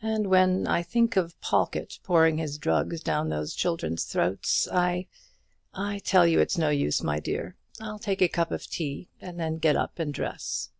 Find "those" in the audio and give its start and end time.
3.28-3.52